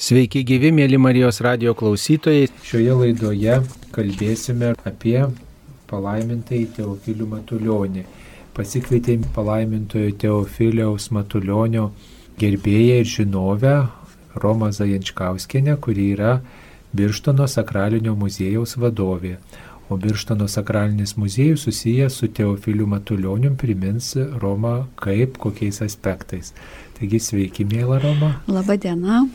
[0.00, 2.46] Sveiki gyvi, mėly Marijos radio klausytojai.
[2.64, 3.58] Šioje laidoje
[3.92, 5.18] kalbėsime apie
[5.90, 8.06] palaimintai Teofilių Matulionį.
[8.56, 11.90] Pasikvietėm palaimintojo Teofiliaus Matulionio
[12.40, 13.74] gerbėją ir žinovę
[14.40, 16.38] Romą Zajančkauskinę, kuri yra
[16.96, 19.34] Birštono sakralinio muziejaus vadovė.
[19.92, 26.54] O Birštono sakralinis muziejus susijęs su Teofiliu Matulionium primins Romą kaip kokiais aspektais.
[26.96, 28.32] Taigi sveiki, mėla Roma.
[28.48, 29.26] Labadiena.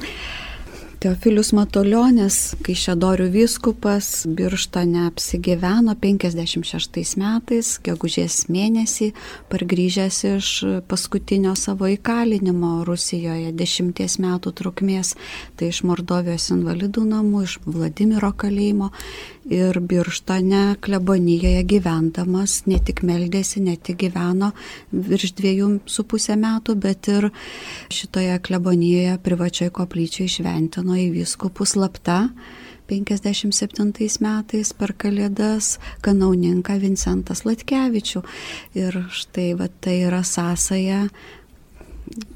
[1.01, 9.09] Teofilius Matuljonis, Kaišėdorių vyskupas, Birštone apsigyveno 56 metais, gegužės mėnesį,
[9.51, 10.49] pargrįžęs iš
[10.89, 15.15] paskutinio savo įkalinimo Rusijoje, dešimties metų trukmės,
[15.59, 18.91] tai iš Mordovijos invalidų namų, iš Vladimiro kalėjimo
[19.49, 24.51] ir Birštone klebonijoje gyvendamas ne tik meldėsi, ne tik gyveno
[24.91, 27.29] virš dviejų su pusę metų, bet ir
[27.93, 32.29] šitoje klebonijoje privačioje koplyčioje išventino į viskupų slapta.
[32.85, 38.21] 57 metais per Kalėdas kanauninką Vincentas Latkevičių.
[38.77, 41.07] Ir štai va, tai yra sąsaja,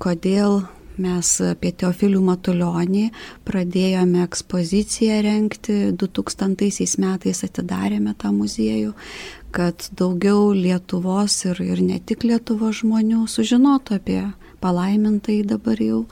[0.02, 0.64] kodėl
[1.00, 3.05] Mes apie Teofilių Matulionį
[3.47, 8.91] pradėjome ekspoziciją renkti, 2000 metais atidarėme tą muziejų,
[9.56, 16.03] kad daugiau Lietuvos ir, ir ne tik Lietuvos žmonių sužinotų apie palaimintai dabar jau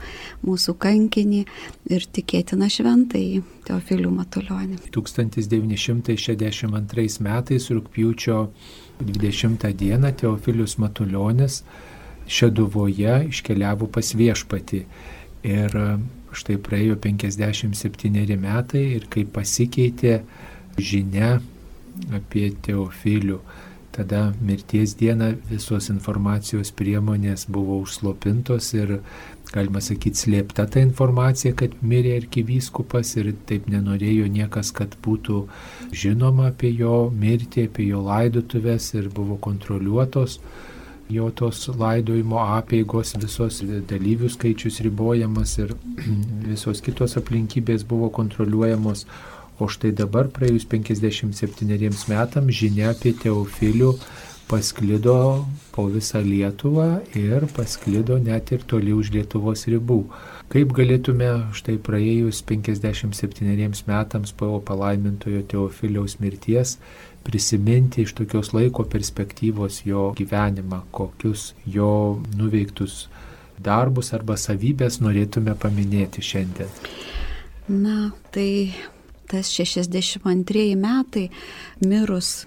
[0.47, 1.43] mūsų kankinį
[1.91, 4.79] ir tikėtina šventai Teofilių Matulionį.
[4.95, 8.39] 1962 metais rūpjūčio
[9.03, 11.59] 20 dieną Teofilius Matulionis
[12.27, 14.83] Šeduvoje iškeliavo pas viešpati.
[15.47, 15.85] Ir e,
[16.35, 20.19] štai praėjo 57 metai ir kai pasikeitė
[20.77, 21.37] žinia
[22.13, 23.39] apie Teofilių,
[23.95, 28.99] tada mirties dieną visos informacijos priemonės buvo užslopintos ir,
[29.49, 35.45] galima sakyti, slėpta ta informacija, kad mirė arkivyskupas ir taip nenorėjo niekas, kad būtų
[35.95, 40.41] žinoma apie jo mirtį, apie jo laidotuvės ir buvo kontroliuotos
[41.09, 45.73] jo tos laidojimo apėgos, visos dalyvių skaičius ribojamas ir
[46.51, 49.05] visos kitos aplinkybės buvo kontroliuojamos.
[49.57, 51.65] O štai dabar, praėjus 57
[52.11, 53.95] metams, žinia apie Teofilių
[54.47, 60.03] pasklido po visą Lietuvą ir pasklido net ir toli už Lietuvos ribų.
[60.47, 61.27] Kaip galėtume
[61.57, 66.77] štai praėjus 57 metams po palaimintojo Teofiliaus mirties
[67.27, 73.09] prisiminti iš tokios laiko perspektyvos jo gyvenimą, kokius jo nuveiktus
[73.59, 76.71] darbus arba savybės norėtume paminėti šiandien?
[77.67, 78.71] Na, tai
[79.27, 81.27] tas 62 metai
[81.83, 82.45] mirus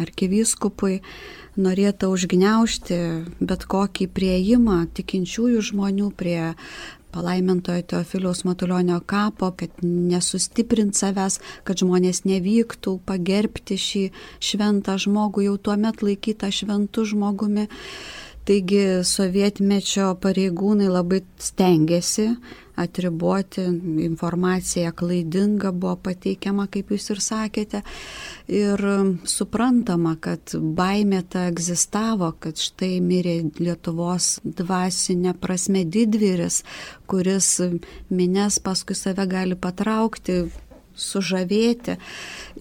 [0.00, 1.02] arkivyskupui
[1.60, 2.98] norėta užgneušti
[3.44, 6.54] bet kokį prieimą tikinčiųjų žmonių prie
[7.12, 14.02] palaimintojo Teofiliaus Matulionio kapo, kad nesustiprint savęs, kad žmonės nevyktų pagerbti šį
[14.42, 17.68] šventą žmogų, jau tuo met laikytą šventų žmogumi.
[18.42, 22.32] Taigi sovietmečio pareigūnai labai stengiasi
[22.76, 23.64] atriboti,
[24.04, 27.82] informacija klaidinga buvo pateikiama, kaip jūs ir sakėte.
[28.52, 28.82] Ir
[29.28, 36.62] suprantama, kad baimė ta egzistavo, kad štai mirė Lietuvos dvasinė prasme didvyris,
[37.10, 37.54] kuris
[38.10, 40.44] minės paskui save gali patraukti,
[40.96, 41.96] sužavėti.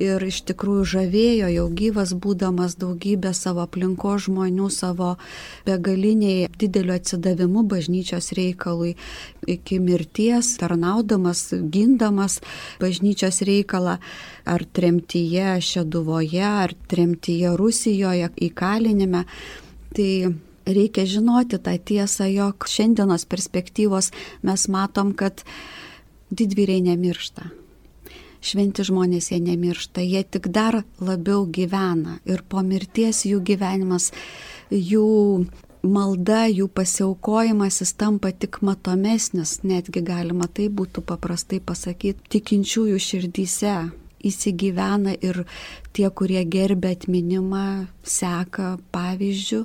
[0.02, 5.16] Ir iš tikrųjų žavėjo jau gyvas būdamas daugybę savo aplinko žmonių, savo
[5.68, 8.96] begaliniai dideliu atsidavimu bažnyčios reikalui.
[9.48, 12.40] Iki mirties, tarnaudamas, gindamas
[12.82, 13.98] bažnyčios reikalą
[14.46, 19.26] ar tremtyje Šeduvoje, ar tremtyje Rusijoje įkalinime.
[19.92, 20.12] Tai
[20.66, 24.12] reikia žinoti tą tiesą, jog šiandienos perspektyvos
[24.46, 25.44] mes matom, kad
[26.32, 27.61] didvyriai nemiršta
[28.42, 32.20] šventi žmonės jie nemiršta, jie tik dar labiau gyvena.
[32.26, 34.12] Ir po mirties jų gyvenimas,
[34.72, 35.46] jų
[35.82, 43.76] malda, jų pasiaukojimas jis tampa tik matomesnis, netgi galima tai būtų paprastai pasakyti, tikinčiųjų širdyse
[44.28, 45.44] įsigyvena ir
[45.96, 47.66] tie, kurie gerbė atminimą,
[48.04, 49.62] seka pavyzdžių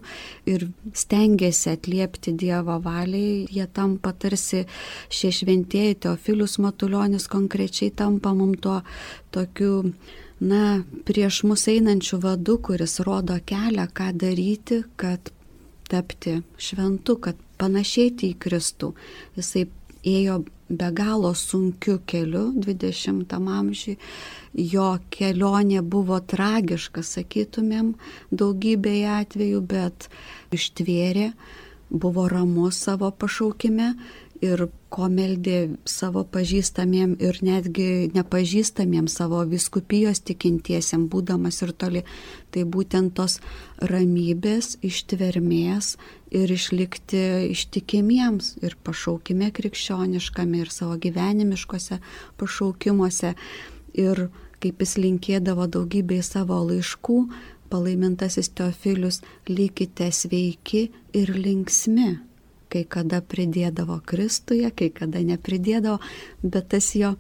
[0.52, 0.66] ir
[0.96, 4.64] stengiasi atliepti Dievo valiai, jie tampa tarsi
[5.12, 8.80] šie šventieji, Teofilius Matuljonis konkrečiai tampa mums tuo
[9.34, 9.92] tokiu,
[10.40, 15.32] na, prieš mus einančių vadų, kuris rodo kelią, ką daryti, kad
[15.90, 18.92] tapti šventu, kad panašėti į Kristų.
[19.38, 19.66] Jisai
[20.06, 23.96] ėjo be galo sunkiu keliu 20 amžiui.
[24.56, 27.94] Jo kelionė buvo tragiška, sakytumėm,
[28.32, 30.08] daugybėje atvejų, bet
[30.56, 31.32] ištvėrė,
[31.90, 33.92] buvo ramus savo pašaukime
[34.44, 42.02] ir ko meldė savo pažįstamiem ir netgi nepažįstamiem savo viskupijos tikintiesiem, būdamas ir toli.
[42.50, 43.38] Tai būtent tos
[43.80, 45.96] ramybės, ištvermės
[46.30, 47.22] ir išlikti
[47.52, 52.00] ištikimiems ir pašaukime krikščioniškame ir savo gyvenimiškose
[52.40, 53.34] pašaukimuose.
[53.96, 54.28] Ir
[54.60, 57.18] kaip jis linkėdavo daugybėj savo laiškų,
[57.70, 62.25] palaimintasis Teofilius, likite sveiki ir linksmi
[62.76, 65.96] kai kada pridėdavo Kristuje, kai kada nepridėdavo,
[66.44, 67.14] bet tas jo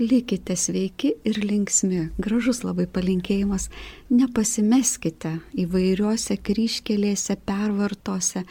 [0.00, 2.10] likite sveiki ir linksmi.
[2.20, 3.68] Gražus labai palinkėjimas.
[4.12, 8.44] Nepasimeskite įvairiuose kryškelėse, pervartose.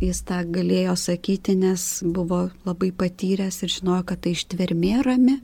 [0.00, 5.36] Jis tą galėjo sakyti, nes buvo labai patyręs ir žinojo, kad tai ištvermė rami,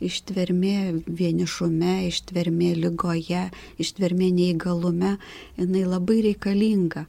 [0.00, 3.50] ištvermė vienišume, ištvermė lygoje,
[3.80, 5.18] ištvermė neįgalume,
[5.60, 7.04] jinai labai reikalinga.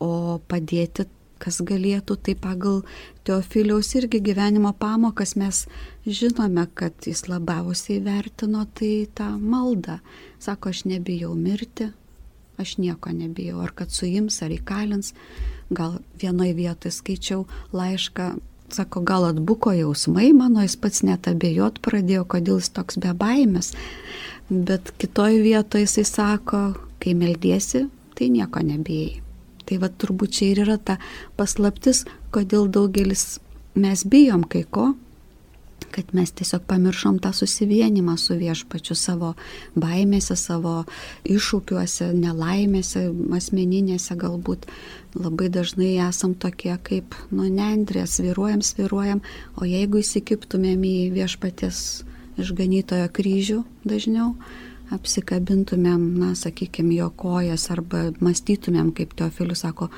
[0.00, 0.12] O
[0.48, 1.08] padėti
[1.40, 2.82] kas galėtų, tai pagal
[3.26, 5.64] Teofiliaus irgi gyvenimo pamokas mes
[6.06, 10.00] žinome, kad jis labiausiai vertino tai tą maldą.
[10.40, 11.90] Sako, aš nebijau mirti,
[12.60, 15.14] aš nieko nebijau, ar kad suims, ar įkalins.
[15.70, 17.44] Gal vienoje vietoje skaičiau
[17.76, 18.32] laišką,
[18.74, 23.72] sako, gal atbuko jausmai mano, jis pats net abejot pradėjo, kodėl jis toks be baimės.
[24.50, 26.62] Bet kitoje vietoje jisai sako,
[27.00, 27.86] kai meldiesi,
[28.18, 29.29] tai nieko nebijai.
[29.70, 30.96] Tai va turbūt čia ir yra ta
[31.38, 32.02] paslaptis,
[32.34, 33.38] kodėl daugelis
[33.78, 34.88] mes bijom kai ko,
[35.90, 39.32] kad mes tiesiog pamiršom tą susivienimą su viešpačiu savo
[39.78, 40.84] baimėse, savo
[41.22, 43.06] iššūkiuose, nelaimėse,
[43.38, 44.66] asmeninėse galbūt.
[45.18, 49.22] Labai dažnai esam tokie kaip, nu, nendrė, sviruojam, sviruojam,
[49.58, 51.84] o jeigu įsikiptumėm į viešpatės
[52.40, 54.34] išganytojo kryžių dažniau,
[54.94, 59.90] apsikabintumėm, na, sakykime, jo kojas arba mąstytumėm, kaip Teofilius sako,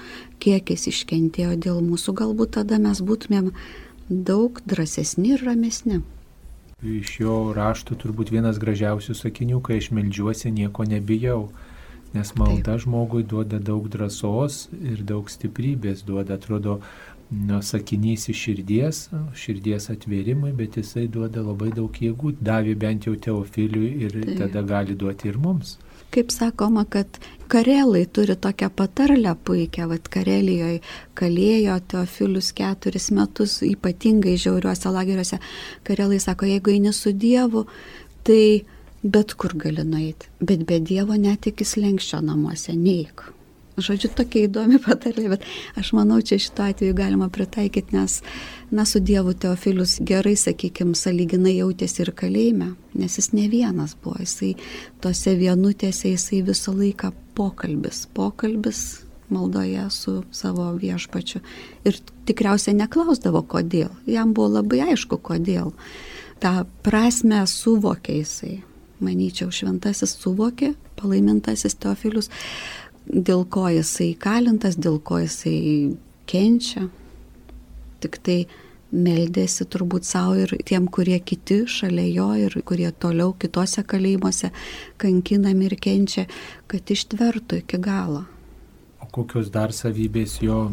[0.43, 3.53] kiek jis iškentėjo dėl mūsų, galbūt tada mes būtumėm
[4.09, 6.03] daug drąsesni ir ramesni.
[6.83, 11.53] Iš jo rašto turbūt vienas gražiausių sakinių, kai aš melžiuosi, nieko nebijau.
[12.13, 12.83] Nes malda Taip.
[12.83, 16.81] žmogui duoda daug drąsos ir daug stiprybės, duoda, atrodo,
[17.33, 18.99] nu, sakinys iš širdies,
[19.39, 24.37] širdies atvėrimui, bet jisai duoda labai daug jėgų, davė bent jau Teofiliui ir Taip.
[24.43, 25.79] tada gali duoti ir mums.
[26.13, 27.09] Kaip sakoma, kad
[27.49, 30.83] karelai turi tokią patarlę puikią, vad Karelijoje
[31.17, 35.41] kalėjo Teofilius keturis metus, ypatingai žiauriuose lageriuose.
[35.89, 37.65] Karelai sako, jeigu eini su Dievu,
[38.29, 38.67] tai
[39.03, 43.32] bet kur gali nueiti, bet be Dievo net iki slengščio namuose neik.
[43.81, 45.45] Žodžiu, tokia įdomi patarlė, bet
[45.81, 48.19] aš manau, čia šito atveju galima pritaikyti, nes,
[48.69, 54.19] na, su Dievu Teofilius gerai, sakykime, saliginai jautėsi ir kalėjime, nes jis ne vienas buvo,
[54.21, 54.53] jisai
[55.01, 58.83] tose vienutėse, jisai visą laiką pokalbis, pokalbis
[59.33, 61.41] maldoje su savo viešpačiu.
[61.89, 61.97] Ir
[62.29, 63.89] tikriausiai neklausdavo, kodėl.
[64.05, 65.73] Jam buvo labai aišku, kodėl.
[66.45, 68.59] Ta prasme suvokė jisai.
[69.03, 72.29] Manyčiau, šventasis suvokė, palaimintasis Teofilius
[73.07, 75.97] dėl ko jisai kalintas, dėl ko jisai
[76.31, 76.89] kenčia.
[78.03, 78.39] Tik tai
[78.93, 84.53] meldėsi turbūt savo ir tiem, kurie kiti šalia jo ir kurie toliau kitose kalėjimuose
[85.01, 86.27] kankinami ir kenčia,
[86.69, 88.27] kad ištvertų iki galo.
[89.03, 90.69] O kokios dar savybės jo,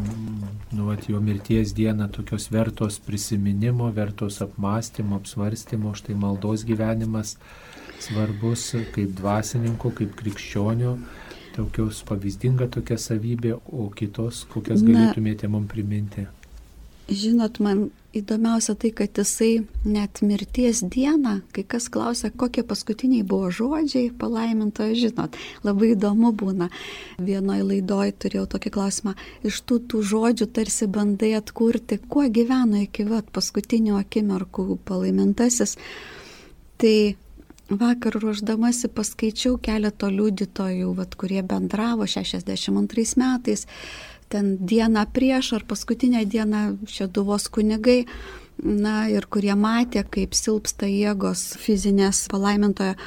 [0.75, 7.37] nu, at, jo mirties dieną, tokios vertos prisiminimo, vertos apmąstymo, apsvarstymo, štai maldos gyvenimas
[7.99, 10.97] svarbus kaip dvasininko, kaip krikščionio
[11.59, 16.27] tokios pavyzdinga tokia savybė, o kitos, kokias galėtumėte mums priminti?
[17.09, 23.49] Žinot, man įdomiausia tai, kad jisai net mirties dieną, kai kas klausia, kokie paskutiniai buvo
[23.53, 26.69] žodžiai palaimintojo, žinot, labai įdomu būna.
[27.17, 33.07] Vienoje laidoje turėjau tokį klausimą, iš tų tų žodžių tarsi bandai atkurti, kuo gyveno iki
[33.09, 35.79] vat paskutinių akimirkų palaimintasis.
[36.79, 36.95] Tai
[37.69, 43.67] Vakar ruoždamasi paskaičiau keletą liudytojų, vat, kurie bendravo 62 metais,
[44.29, 48.07] ten dieną prieš ar paskutinę dieną šeduvos kunigai,
[48.63, 52.97] na ir kurie matė, kaip silpsta jėgos fizinės palaimintojo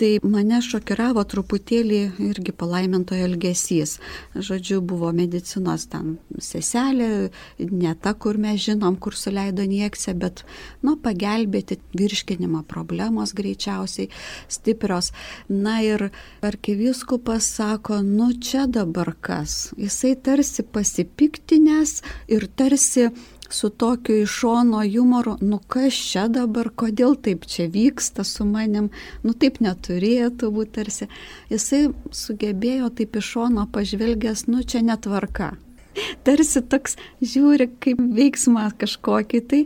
[0.00, 3.98] Tai mane šokiravo truputėlį irgi palaimintojo elgesys.
[4.32, 10.44] Žodžiu, buvo medicinos ten seselė, ne ta, kur mes žinom, kur suleido nieksė, bet,
[10.82, 14.08] nu, pagelbėti virškinimo problemos greičiausiai
[14.48, 15.12] stiprios.
[15.48, 16.08] Na ir
[16.40, 19.74] arkiviskupas sako, nu čia dabar kas.
[19.76, 22.00] Jisai tarsi pasipiktinės
[22.32, 23.10] ir tarsi
[23.52, 28.90] su tokiu iš šono humoru, nu kas čia dabar, kodėl taip čia vyksta su manim,
[29.22, 31.10] nu taip neturėtų būti tarsi.
[31.52, 35.52] Jisai sugebėjo taip iš šono pažvelgęs, nu čia netvarka.
[36.26, 39.62] tarsi toks žiūri kaip veiksmą kažkokį, tai,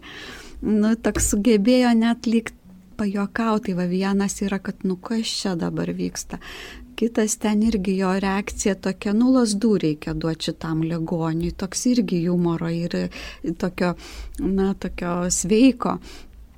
[0.63, 2.53] nu, toks sugebėjo net lyg
[2.97, 6.41] pajokauti, va vienas yra, kad nu kas čia dabar vyksta.
[6.97, 12.71] Kitas ten irgi jo reakcija tokia, nu lasdų reikia duoti šitam ligoniui, toks irgi humoro
[12.73, 12.97] ir
[13.61, 13.93] tokio,
[14.41, 15.99] na, tokio sveiko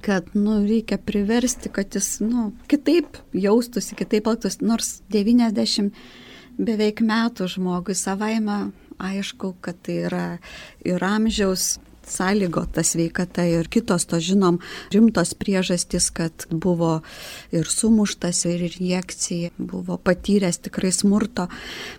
[0.00, 5.90] kad nu, reikia priversti, kad jis nu, kitaip jaustųsi, kitaip elgtųsi, nors 90
[6.58, 8.68] beveik metų žmogui savaime
[8.98, 10.24] aišku, kad tai yra
[10.86, 11.78] ir amžiaus
[12.10, 14.60] sąlygota sveikata ir kitos to žinom
[14.94, 17.00] rimtos priežastys, kad buvo
[17.52, 21.48] ir sumuštas, ir injekcija, buvo patyręs tikrai smurto.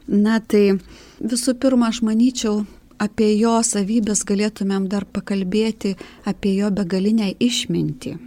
[0.08, 0.80] Na tai
[1.20, 2.64] visų pirma, aš manyčiau,
[3.00, 5.96] apie jo savybės galėtumėm dar pakalbėti,
[6.28, 8.18] apie jo begalinę išmintį.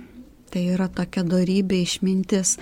[0.52, 2.58] Tai yra tokia darybė išmintis,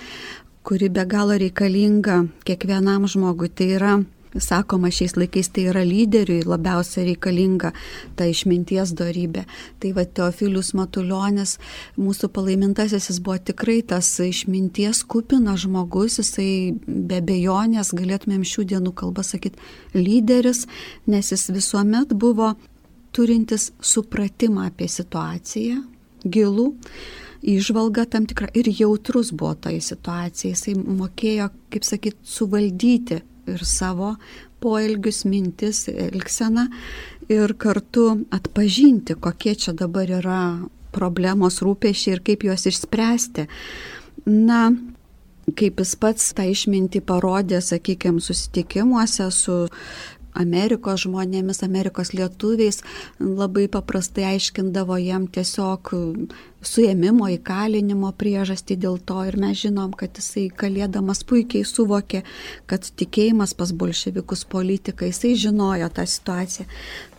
[0.63, 3.49] kuri be galo reikalinga kiekvienam žmogui.
[3.51, 3.93] Tai yra
[4.39, 7.71] sakoma šiais laikais tai yra lyderiui labiausiai reikalinga
[8.15, 9.43] ta išminties darybė.
[9.81, 11.57] Tai va Teofilius Matuljonis,
[11.99, 18.93] mūsų palaimintasis, jis buvo tikrai tas išminties kupinas žmogus, jisai be bejonės, galėtumėm šių dienų
[19.01, 19.59] kalbą sakyti,
[19.97, 20.65] lyderis,
[21.11, 22.53] nes jis visuomet buvo
[23.11, 25.81] turintis supratimą apie situaciją,
[26.23, 26.69] gilų,
[27.41, 30.53] išvalga tam tikra ir jautrus buvo toje situacijoje.
[30.55, 33.19] Jisai mokėjo, kaip sakyt, suvaldyti
[33.49, 34.15] ir savo
[34.61, 36.67] poelgius, mintis, elgseną
[37.31, 40.41] ir kartu atpažinti, kokie čia dabar yra
[40.91, 43.47] problemos rūpešiai ir kaip juos išspręsti.
[44.27, 44.69] Na,
[45.57, 49.57] kaip jis pats tą išmintį parodė, sakykime, susitikimuose su
[50.37, 52.81] Amerikos žmonėmis, Amerikos lietuviais,
[53.19, 55.91] labai paprastai aiškindavo jam tiesiog
[56.61, 62.23] suėmimo, įkalinimo priežastį dėl to ir mes žinom, kad jisai kalėdamas puikiai suvokė,
[62.69, 66.67] kad tikėjimas pas bolševikus politikai, jisai žinojo tą situaciją.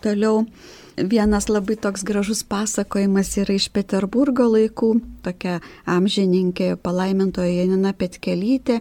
[0.05, 0.47] Toliau
[0.97, 4.91] Vienas labai toks gražus pasakojimas yra iš Peterburgo laikų,
[5.25, 5.55] tokia
[5.89, 8.77] amžininkė palaimintoja Janina Petkelytė,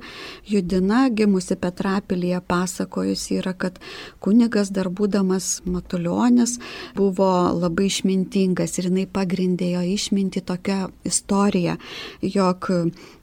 [0.51, 3.80] Judina, gimusi Petrapilyje, pasakojusi yra, kad
[4.20, 6.58] kunigas dar būdamas Matuljonis
[7.00, 11.80] buvo labai išmintingas ir jinai pagrindė jo išminti tokią istoriją,
[12.27, 12.68] jog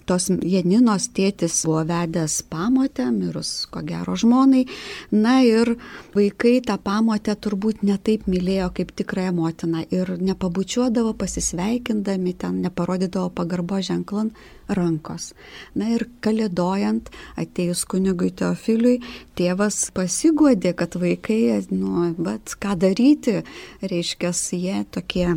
[0.09, 4.65] tos Janinos tėtis buvo vedęs pamotę, mirus ko gero žmonai.
[5.13, 5.75] Na ir
[6.17, 13.83] vaikai tą pamotę turbūt netaip mylėjo kaip tikrąją motiną ir nepabučiuodavo pasisveikindami, ten neparodydavo pagarbo
[13.85, 14.33] ženklan
[14.69, 15.33] rankos.
[15.77, 18.99] Na ir kalėdojant, atėjus kunigui Teofiliui,
[19.39, 21.41] tėvas pasiguodė, kad vaikai,
[21.73, 23.41] nu, bet ką daryti,
[23.85, 25.29] reiškia, jie tokie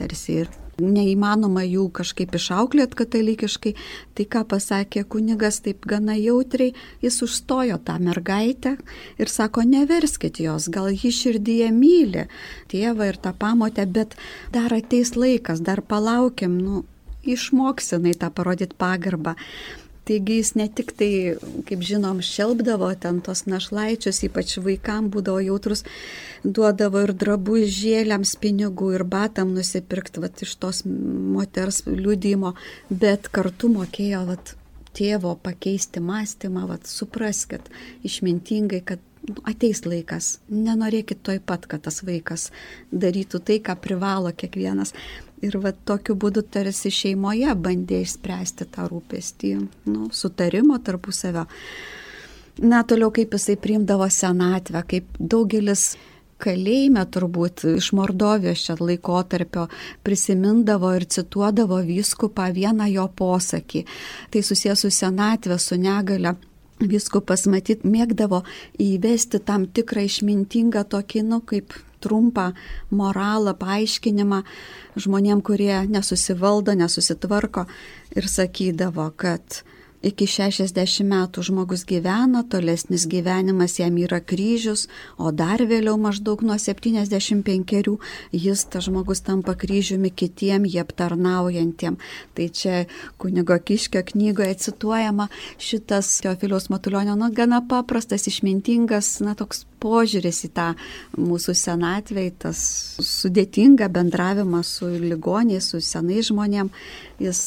[0.00, 3.74] tarsi ir neįmanoma jų kažkaip išauklėt katalikiškai,
[4.16, 8.76] tai ką pasakė kunigas taip gana jautriai, jis užstojo tą mergaitę
[9.20, 12.26] ir sako, neverskit jos, gal ji širdyje myli
[12.72, 14.16] tėvą ir tą pamotę, bet
[14.54, 16.84] dar ateis laikas, dar palaukiam, nu,
[17.24, 19.36] išmoksinai tą parodyti pagarbą.
[20.10, 21.36] Taigi jis ne tik tai,
[21.68, 25.84] kaip žinom, šelbdavo ten tos našlaičius, ypač vaikam būdavo jautrus,
[26.42, 32.56] duodavo ir drabužėliams pinigų ir batam nusipirkti vat, iš tos moters liūdimo,
[32.90, 34.56] bet kartu mokėjo vat,
[34.98, 37.70] tėvo pakeisti mąstymą, vat, supraskit
[38.02, 39.06] išmintingai, kad
[39.48, 42.48] ateis laikas, nenorėkit toj pat, kad tas vaikas
[42.92, 44.94] darytų tai, ką privalo kiekvienas.
[45.44, 49.54] Ir va tokiu būdu tarsi šeimoje bandė išspręsti tą rūpestį,
[49.88, 51.46] nu, sutarimo tarpusavio.
[52.60, 55.94] Na, toliau kaip jisai priimdavo senatvę, kaip daugelis
[56.40, 59.66] kalėjime turbūt iš Mordovijos čia laikotarpio
[60.06, 63.84] prisimindavo ir cituodavo vyskupą vieną jo posakį.
[64.32, 66.36] Tai susijęs su senatvė, su negale.
[66.80, 68.42] Viskupas matyt mėgdavo
[68.80, 72.50] įvesti tam tikrą išmintingą tokį, nu, kaip trumpą
[72.90, 74.42] moralą, paaiškinimą
[74.96, 77.66] žmonėm, kurie nesusivaldo, nesusitvarko
[78.16, 79.60] ir sakydavo, kad
[80.00, 84.86] Iki 60 metų žmogus gyvena, tolesnis gyvenimas jam yra kryžius,
[85.20, 87.98] o dar vėliau maždaug nuo 75
[88.32, 91.98] jis, tas žmogus, tampa kryžiumi kitiem jie aptarnaujantiem.
[92.32, 92.86] Tai čia
[93.20, 95.28] kunigo Kiškio knygoje cituojama
[95.60, 100.70] šitas Teofiliaus Matulionio, na, gana paprastas, išmintingas, na, toks požiūris į tą
[101.20, 102.62] mūsų senatvę, į tas
[103.04, 106.88] sudėtingą bendravimą su ligoniais, su senais žmonėmis.
[107.20, 107.42] Jis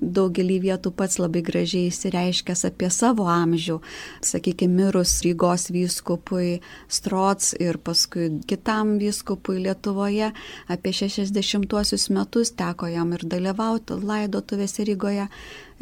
[0.00, 3.78] daugelį vietų pats labai gražiai įsireiškęs apie savo amžių,
[4.24, 10.32] sakykime, mirus Rygos vyskupui Strots ir paskui kitam vyskupui Lietuvoje
[10.72, 15.28] apie 60-uosius metus teko jam ir dalyvauti laidotuvėse Rygoje.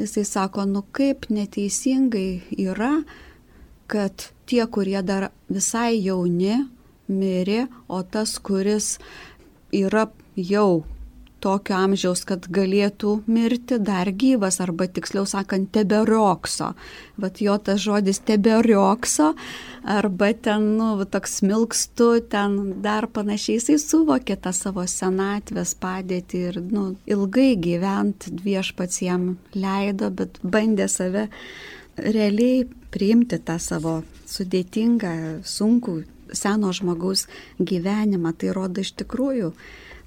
[0.00, 3.02] Jisai sako, nu kaip neteisingai yra,
[3.90, 6.64] kad tie, kurie dar visai jauni,
[7.10, 8.96] mirė, o tas, kuris
[9.74, 10.84] yra jau
[11.42, 16.73] tokio amžiaus, kad galėtų mirti dar gyvas, arba tiksliau sakant, teberiokso.
[17.20, 19.32] Vat jo tas žodis teberiokso,
[19.97, 26.61] arba ten, nu, toks milkstų, ten dar panašiai jisai suvokė tą savo senatvės padėtį ir,
[26.70, 31.28] nu, ilgai gyventi viešpats jam leido, bet bandė save
[32.00, 35.12] realiai priimti tą savo sudėtingą,
[35.47, 36.00] sunkų
[36.32, 37.26] seno žmogaus
[37.59, 38.35] gyvenimą.
[38.38, 39.52] Tai rodo iš tikrųjų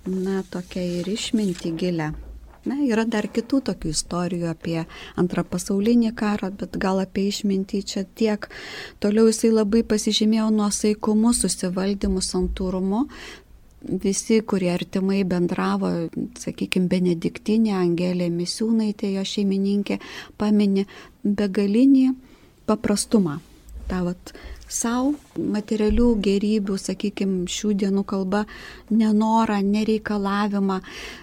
[0.06, 2.14] na, tokia ir išminti gilę.
[2.64, 4.78] Na, yra dar kitų tokių istorijų apie
[5.20, 8.48] antrą pasaulinį karą, bet gal apie išmintį čia tiek.
[9.04, 13.04] Toliau jisai labai pasižymėjo nuosaikumu, susivaldymu, santūrumu.
[13.84, 15.90] Visi, kurie artimai bendravo,
[16.40, 20.00] sakykime, Benediktinė, Angelė Misiūnaitė, jo šeimininkė,
[20.40, 20.86] paminė
[21.28, 22.14] begalinį
[22.70, 23.42] paprastumą.
[23.92, 24.32] Ta vat
[24.70, 28.44] savo materialių gerybių, sakykime, šių dienų kalba,
[28.92, 30.80] nenorą, nereikalavimą.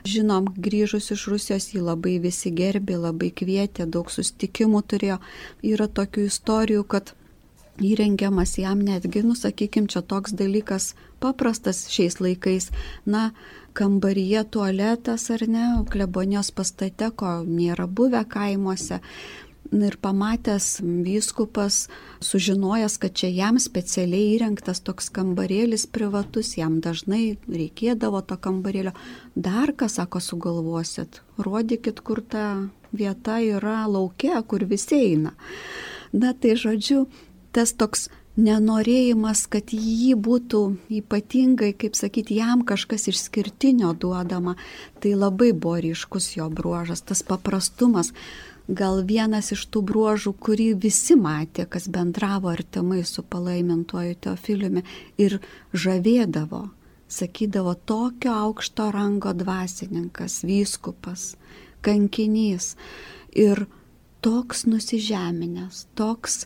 [0.09, 5.19] Žinom, grįžus iš Rusijos jį labai visi gerbė, labai kvietė, daug sustikimų turėjo.
[5.63, 7.15] Yra tokių istorijų, kad
[7.81, 12.71] įrengiamas jam netgi, nu, sakykime, čia toks dalykas paprastas šiais laikais.
[13.07, 13.31] Na,
[13.73, 19.01] kambaryje tualetas ar ne, klebonijos pastate, ko nėra buvę kaimuose
[19.71, 21.85] Ir pamatęs vyskupas,
[22.21, 28.97] sužinojęs, kad čia jam specialiai įrengtas toks kambarėlis privatus, jam dažnai reikėdavo to kambarėlio,
[29.39, 32.47] dar ką sako sugalvosit, rodykit, kur ta
[32.91, 35.37] vieta yra laukia, kur visi eina.
[36.11, 37.05] Na tai žodžiu,
[37.55, 38.09] tas toks
[38.41, 40.61] nenorėjimas, kad jį būtų
[41.01, 44.57] ypatingai, kaip sakyti, jam kažkas išskirtinio duodama,
[44.99, 48.13] tai labai buvo ryškus jo bruožas, tas paprastumas
[48.71, 54.85] gal vienas iš tų bruožų, kurį visi matė, kas bendravo artimai su palaimintuoju Teofiliumi
[55.19, 55.39] ir
[55.75, 56.69] žavėdavo,
[57.11, 61.35] sakydavo tokio aukšto rango dvasininkas, vyskupas,
[61.83, 62.77] kankinys
[63.35, 63.67] ir
[64.23, 66.45] toks nusižeminęs, toks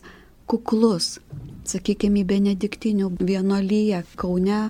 [0.49, 1.19] kuklus,
[1.65, 4.69] sakykime, Benediktinių vienolyje Kaune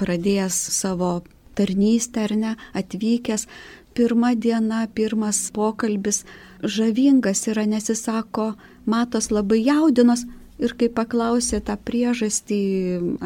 [0.00, 1.22] pradėjęs savo
[1.54, 3.46] tarnystę ar ne, atvykęs,
[3.94, 6.24] pirma diena, pirmas pokalbis
[6.64, 8.54] žavingas yra, nes jis sako,
[8.86, 10.24] matos labai jaudinos.
[10.62, 12.58] Ir kai paklausė tą priežastį,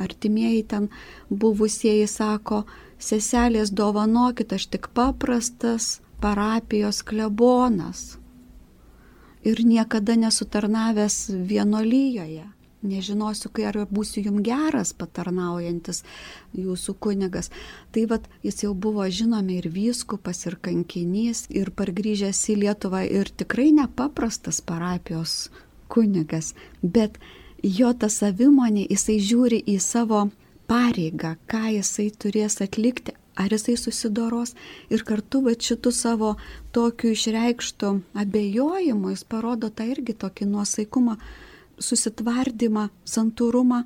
[0.01, 0.87] artimieji ten
[1.29, 2.63] buvusieji sako,
[2.99, 8.17] seselės dovanokit, aš tik paprastas parapijos klebonas.
[9.45, 12.49] Ir niekada nesutarnavęs vienolyjoje
[12.83, 16.05] nežinosiu, kai ar būsiu jum geras patarnaujantis
[16.57, 17.51] jūsų kunigas.
[17.93, 23.31] Tai vad jis jau buvo žinomi ir vyskupas, ir kankinys, ir pargrįžęs į Lietuvą, ir
[23.31, 25.49] tikrai nepaprastas parapijos
[25.89, 27.19] kunigas, bet
[27.63, 30.29] jo ta savimonė, jisai žiūri į savo
[30.69, 34.55] pareigą, ką jisai turės atlikti, ar jisai susidoros
[34.93, 36.33] ir kartu va šitų savo
[36.77, 41.17] tokių išreikštų abejojimų jis parodo tą irgi tokį nuosaikumą,
[41.83, 43.83] susitvardymą, santūrumą,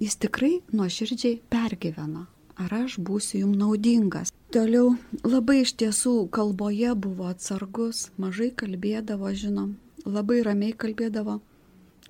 [0.00, 2.26] jis tikrai nuoširdžiai pergyveno.
[2.58, 4.32] Ar aš būsiu jums naudingas?
[4.50, 11.38] Toliau labai iš tiesų kalboje buvo atsargus, mažai kalbėdavo, žinom, labai ramiai kalbėdavo.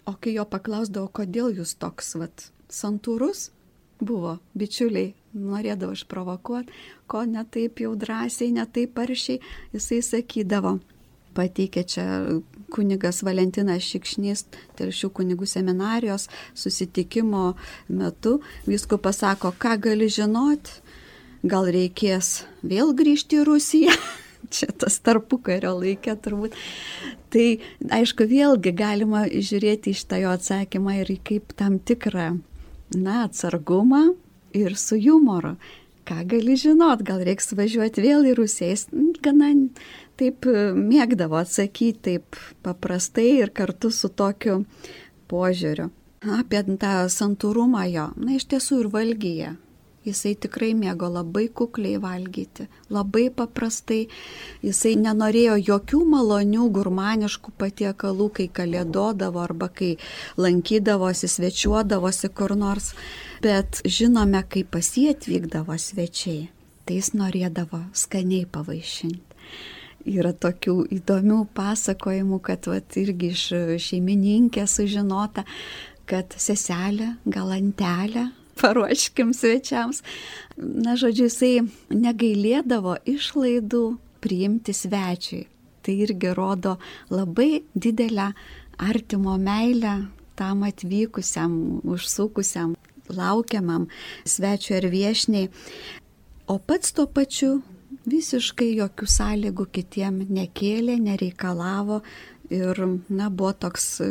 [0.09, 3.51] O kai jo paklausdavo, kodėl jūs toks, vat, santūrus,
[4.01, 6.73] buvo bičiuliai, norėdavo išprovokuoti,
[7.11, 9.43] ko netaip jau drąsiai, netaip aršiai,
[9.75, 10.79] jisai sakydavo,
[11.39, 12.05] pateikė čia
[12.75, 14.45] kunigas Valentinas Šikšnys,
[14.79, 17.53] telšių kunigų seminarijos susitikimo
[17.89, 18.39] metu.
[18.69, 20.81] Viskupas sako, ką gali žinoti,
[21.47, 23.97] gal reikės vėl grįžti į Rusiją.
[24.55, 26.55] Čia tas tarpukario laikė turbūt.
[27.33, 27.47] Tai
[27.99, 32.31] aišku, vėlgi galima žiūrėti iš tą jo atsakymą ir kaip tam tikrą,
[32.97, 34.15] na, atsargumą
[34.57, 35.57] ir su humoru.
[36.09, 38.71] Ką gali žinot, gal reiks važiuoti vėl į Rusiją.
[38.73, 38.87] Jis
[39.21, 39.51] gana
[40.19, 44.63] taip e, mėgdavo atsakyti taip paprastai ir kartu su tokiu
[45.31, 45.93] požiūriu.
[46.39, 49.55] Apie tą santūrumą jo, na iš tiesų ir valgyje.
[50.09, 54.07] Jisai tikrai mėgo labai kukliai valgyti, labai paprastai.
[54.65, 59.93] Jisai nenorėjo jokių malonių gurmaniškų patiekalų, kai kalėdodavo arba kai
[60.41, 62.95] lankydavosi, svečiuodavosi kur nors.
[63.45, 66.49] Bet žinome, kai pas jį atvykdavo svečiai,
[66.89, 69.29] tai jis norėdavo skaniai pavaišinti
[70.09, 73.45] yra tokių įdomių pasakojimų, kad vat, irgi iš
[73.85, 75.45] šeimininkės sužinota,
[76.09, 78.29] kad seselė, galantelė,
[78.61, 80.03] paruoškim svečiams.
[80.59, 81.53] Na, žodžiu, jisai
[81.95, 83.85] negailėdavo išlaidų
[84.25, 85.47] priimti svečiui.
[85.83, 86.77] Tai irgi rodo
[87.13, 88.33] labai didelę
[88.79, 89.95] artimo meilę
[90.39, 92.75] tam atvykusiam, užsukusiam
[93.09, 93.89] laukiamam
[94.29, 95.49] svečiu ar viešniai,
[96.47, 97.63] o pats tuo pačiu
[98.11, 102.03] visiškai jokių sąlygų kitiem nekėlė, nereikalavo
[102.55, 104.11] ir, na, buvo toks e,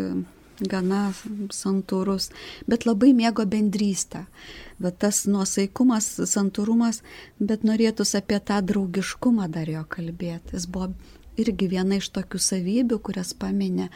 [0.61, 1.11] gana
[1.53, 2.31] santūrus,
[2.69, 4.25] bet labai mėgo bendrystę.
[4.81, 7.01] Bet tas nuosaikumas, santūrumas,
[7.39, 10.53] bet norėtus apie tą draugiškumą dar jo kalbėti.
[10.57, 10.91] Jis buvo
[11.37, 13.89] irgi viena iš tokių savybių, kurias paminė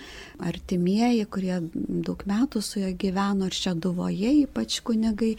[0.46, 5.36] artimieji, kurie daug metų su juo gyveno ir čia duvoje, ypač kunigai,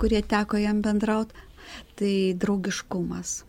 [0.00, 1.36] kurie teko jam bendrauti,
[1.96, 3.42] tai draugiškumas.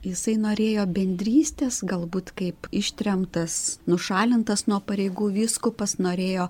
[0.00, 6.46] Jisai norėjo bendrystės, galbūt kaip ištremtas, nušalintas nuo pareigų vyskupas, norėjo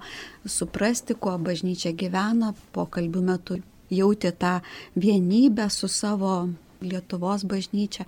[0.47, 3.59] suprasti, kuo bažnyčia gyvena, pokalbių metu
[3.91, 4.61] jautė tą
[4.95, 6.37] vienybę su savo
[6.81, 8.07] Lietuvos bažnyčia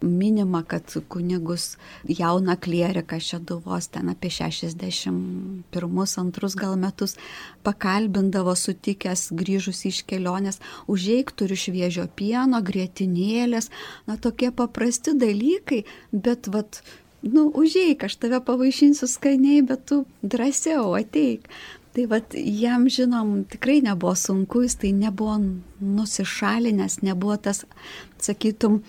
[0.00, 1.76] minima, kad kunigus
[2.08, 7.16] jauną klieriką Šeduvos ten apie 61-2 gal metus
[7.62, 13.70] pakalbindavo sutikęs grįžus iš kelionės, užeik turiu šviežio pieno, grėtinėlės,
[14.06, 16.82] na tokie paprasti dalykai, bet vat,
[17.22, 21.48] nu, užeik, aš tave pavaišinsiu skaniai, bet tu drąsiau ateik.
[21.96, 25.40] Tai vad jam žinom tikrai nebuvo sunku, jis tai nebuvo
[25.80, 27.64] nusišalinęs, nebuvo tas,
[28.20, 28.82] sakytum,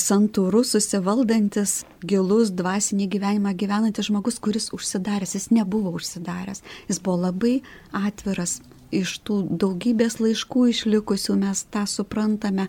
[0.00, 7.60] santūrus, susivaldantis, gilus dvasinį gyvenimą gyvenantis žmogus, kuris užsidaręs, jis nebuvo užsidaręs, jis buvo labai
[7.92, 8.60] atviras.
[8.90, 12.66] Iš tų daugybės laiškų išlikusių mes tą suprantame,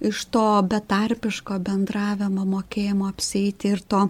[0.00, 4.06] iš to betarpiško bendravimo, mokėjimo apseiti ir to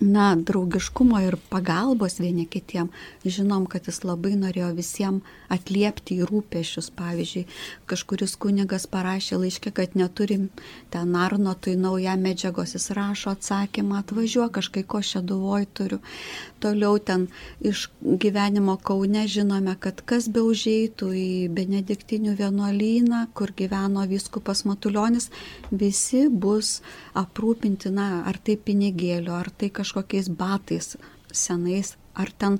[0.00, 2.88] na, draugiškumo ir pagalbos vieni kitiem.
[3.24, 6.88] Žinom, kad jis labai norėjo visiems atliepti į rūpešius.
[6.96, 7.44] Pavyzdžiui,
[7.90, 10.48] kažkuris kunigas parašė laiškė, kad neturim
[10.90, 16.00] ten Arnotui naują medžiagos, jis rašo atsakymą, atvažiuok kažkai ko šeduvoj turiu.
[16.60, 17.28] Toliau ten
[17.60, 25.30] iš gyvenimo Kaune žinome, kad kas be užeitų į Benediktinių vienuolyną, kur gyveno viskupas Matuljonis,
[25.70, 26.80] visi bus
[27.16, 30.96] aprūpinti, na, ar tai pinigėliu, ar tai kažkokiu kažkokiais batais
[31.32, 32.58] senais, ar ten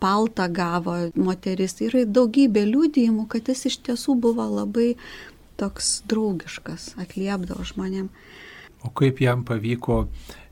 [0.00, 1.80] paltą gavo moteris.
[1.80, 4.96] Yra daugybė liūdėjimų, kad jis iš tiesų buvo labai
[5.56, 8.08] toks draugiškas, atliepdavo žmonėm.
[8.82, 10.08] O kaip jam pavyko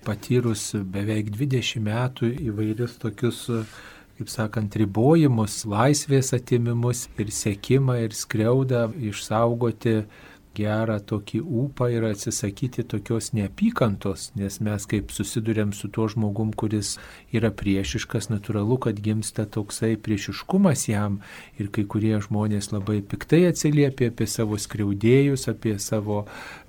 [0.06, 3.46] patyrus beveik 20 metų įvairius tokius,
[4.18, 10.04] kaip sakant, ribojimus, laisvės atimimus ir sėkimą ir skriaudą išsaugoti
[10.56, 16.96] gerą tokį ūpą ir atsisakyti tokios neapykantos, nes mes kaip susidurėm su tuo žmogum, kuris
[17.34, 21.20] yra priešiškas, natūralu, kad gimsta toksai priešiškumas jam
[21.60, 26.24] ir kai kurie žmonės labai piktai atsiliepia apie savo skriaudėjus, apie savo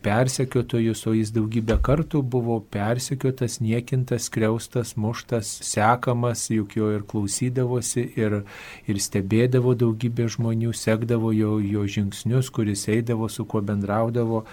[0.06, 8.08] persekiotojus, o jis daugybę kartų buvo persekiotas, niekintas, skriaustas, muštas, sekamas, juk jo ir klausydavosi
[8.20, 8.41] ir,
[8.89, 14.46] ir stebėdavo daugybė žmonių, sekdavo jo, jo žingsnius, kuris eidavo, su kuo bendraudavo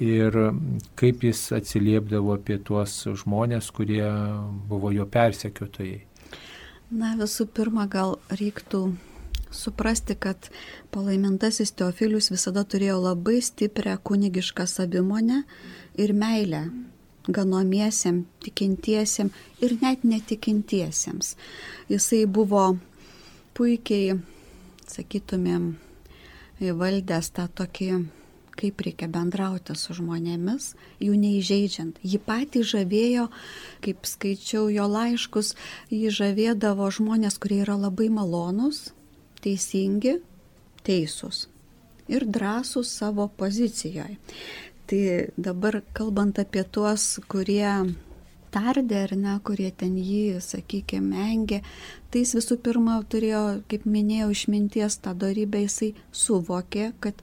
[0.00, 0.36] ir
[0.96, 4.06] kaip jis atsiliepdavo apie tuos žmonės, kurie
[4.68, 6.00] buvo jo persekiotojai.
[6.90, 8.96] Na visų pirma, gal reiktų
[9.54, 10.48] suprasti, kad
[10.90, 15.44] palaimintasis Teofilius visada turėjo labai stiprią kunigišką savimonę
[16.00, 16.64] ir meilę
[17.28, 19.30] ganomiesiem, tikintiesiem
[19.62, 21.36] ir net netikintiesiems.
[21.92, 22.78] Jisai buvo
[23.54, 24.16] puikiai,
[24.90, 25.74] sakytumėm,
[26.64, 27.92] įvaldęs tą tokį
[28.60, 32.00] kaip reikia bendrauti su žmonėmis, jų neįžeidžiant.
[32.04, 33.28] Jį patį žavėjo,
[33.84, 35.54] kaip skaičiau jo laiškus,
[35.92, 38.90] jį žavėdavo žmonės, kurie yra labai malonūs,
[39.40, 40.18] teisingi,
[40.84, 41.48] teisūs
[42.10, 44.18] ir drąsūs savo pozicijoje.
[44.90, 45.02] Tai
[45.38, 47.94] dabar kalbant apie tuos, kurie
[48.50, 51.60] tardė ar ne, kurie ten jį, sakykime, engė,
[52.10, 57.22] tai jis visų pirma turėjo, kaip minėjau, išminties tą darybę, jisai suvokė, kad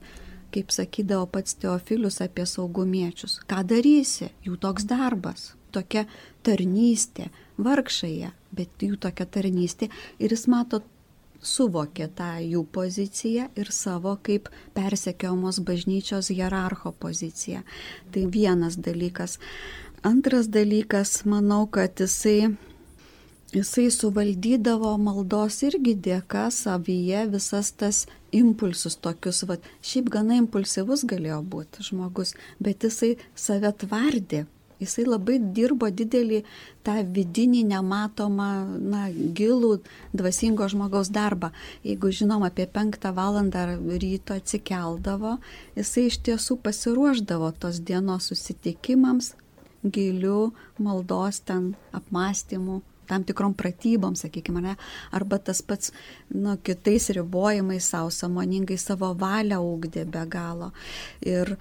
[0.54, 3.38] kaip sakydavo pats Teofilius apie saugumiečius.
[3.48, 4.30] Ką darysi?
[4.46, 6.06] Jų toks darbas, tokia
[6.46, 9.90] tarnystė, vargšai, bet jų tokia tarnystė.
[10.18, 10.82] Ir jis mato,
[11.44, 17.62] suvokė tą jų poziciją ir savo kaip persekiojamos bažnyčios hierarcho poziciją.
[18.12, 19.38] Tai vienas dalykas.
[20.02, 22.54] Antras dalykas, manau, kad jisai
[23.52, 31.40] jisai suvaldydavo maldos irgi dėka savyje visas tas impulsus tokius, va, šiaip gana impulsyvus galėjo
[31.54, 34.44] būti žmogus, bet jisai save tvardė.
[34.78, 36.44] Jisai labai dirbo didelį
[36.86, 39.80] tą vidinį nematomą, na, gilų
[40.14, 41.50] dvasingo žmogaus darbą.
[41.82, 45.40] Jeigu žinom apie penktą valandą ryto atsikeldavo,
[45.74, 49.32] jisai iš tiesų pasiruoždavo tos dienos susitikimams,
[49.82, 54.76] gilių maldos ten apmąstymų tam tikrom pratybom, sakykime, ne,
[55.16, 55.92] arba tas pats,
[56.34, 60.72] nu, kitais ribojimais savo, samoningai savo valią ūkdė be galo.
[61.26, 61.56] Ir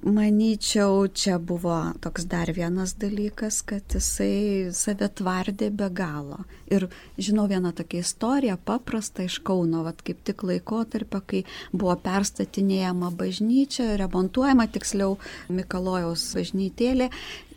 [0.00, 6.38] Manyčiau, čia buvo toks dar vienas dalykas, kad jisai save tvardė be galo.
[6.72, 6.86] Ir
[7.20, 11.42] žinau vieną tokią istoriją, paprastą iš Kauno, vat, kaip tik laikotarpio, kai
[11.74, 15.18] buvo perstatinėjama bažnyčia, remontuojama tiksliau
[15.52, 17.10] Mikalojaus bažnytėlė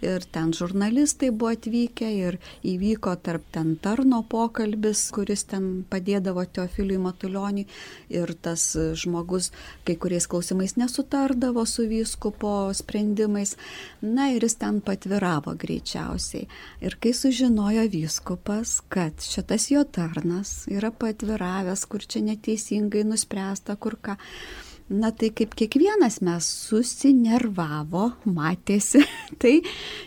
[0.04, 2.38] ir ten žurnalistai buvo atvykę ir
[2.68, 7.68] įvyko tarp ten tarno pokalbis, kuris ten padėdavo Teofiliui Matulioniui
[8.14, 8.66] ir tas
[9.00, 9.52] žmogus
[9.88, 13.56] kai kuriais klausimais nesutardavo su vyskupo sprendimais.
[14.02, 16.48] Na ir jis ten patviravo greičiausiai.
[16.84, 23.98] Ir kai sužinojo vyskupas, kad šitas jo tarnas yra patviravęs, kur čia neteisingai nuspręsta, kur
[24.04, 24.18] ką
[24.94, 29.02] Na tai kaip kiekvienas mes susinervavo, matėsi,
[29.42, 29.56] tai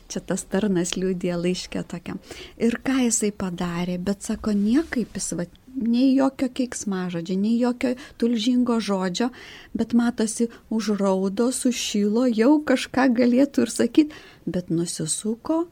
[0.07, 2.20] čia tas tarnas liūdė laiškė tokiam.
[2.62, 8.79] Ir ką jisai padarė, bet sako, niekaip jis, va, nei jokio keiksmažodžio, nei jokio tulžingo
[8.79, 9.33] žodžio,
[9.75, 15.64] bet matosi užraudo, sušilo, jau kažką galėtų ir sakyti, bet nusisuko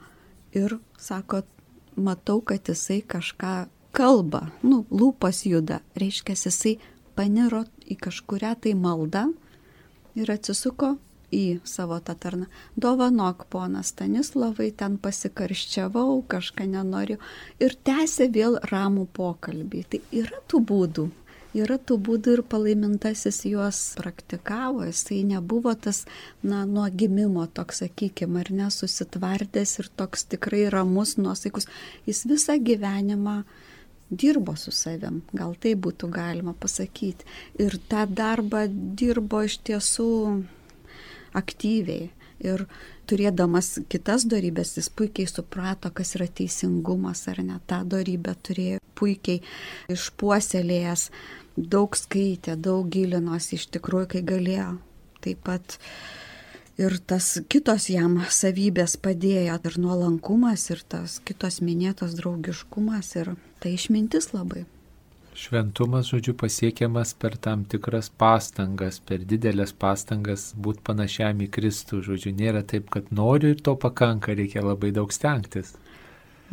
[0.58, 1.44] ir sako,
[1.94, 3.54] matau, kad jisai kažką
[3.94, 6.74] kalba, nu, lūpas juda, reiškia, jisai
[7.16, 9.28] paniro į kažkuria tai maldą
[10.18, 10.94] ir atsisuko
[11.34, 12.46] į savo tą tarną.
[12.76, 17.18] Dovanok, ponas Stanislavai, ten pasikarščiavau, kažką nenoriu.
[17.62, 19.84] Ir tęsė vėl ramų pokalbį.
[19.90, 21.10] Tai yra tų būdų.
[21.54, 26.00] Yra tų būdų ir palaimintasis juos praktikavo, jisai nebuvo tas,
[26.42, 31.70] na, nuo gimimo toks, sakykime, ar nesusitvardęs ir toks tikrai ramus, nuosaikus.
[32.10, 33.44] Jis visą gyvenimą
[34.20, 37.26] dirbo su savim, gal tai būtų galima pasakyti.
[37.60, 40.10] Ir tą darbą dirbo iš tiesų
[41.36, 42.10] aktyviai.
[42.44, 42.66] Ir
[43.08, 47.60] turėdamas kitas darybės, jis puikiai suprato, kas yra teisingumas ar ne.
[47.68, 49.40] Ta darybė turėjo puikiai
[49.94, 51.06] išpuoselėjęs,
[51.56, 54.68] daug skaitė, daug gilinosi iš tikrųjų, kai galėjo.
[55.24, 55.78] Taip pat
[56.80, 63.70] ir tas kitos jam savybės padėjo, ir nuolankumas, ir tas kitos minėtos draugiškumas, ir ta
[63.70, 64.64] išmintis labai.
[65.34, 72.04] Šventumas, žodžiu, pasiekiamas per tam tikras pastangas, per didelės pastangas būti panašiam į Kristų.
[72.06, 75.74] Žodžiu, nėra taip, kad noriu ir to pakanka, reikia labai daug stengtis.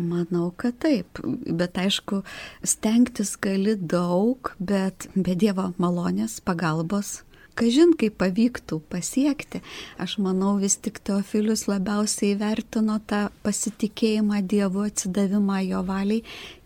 [0.01, 2.23] Manau, kad taip, bet aišku,
[2.65, 7.19] stengtis gali daug, bet be Dievo malonės, pagalbos
[7.57, 9.61] kažin kaip pavyktų pasiekti.
[10.01, 16.23] Aš manau, vis tik Teofilius labiausiai vertino tą pasitikėjimą Dievu, atsidavimą jo valiai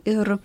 [0.10, 0.36] ir,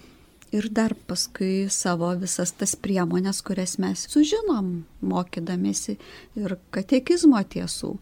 [0.53, 5.97] ir dar paskui savo visas tas priemonės, kurias mes sužinom, mokydamėsi
[6.41, 7.97] ir katekizmo tiesų,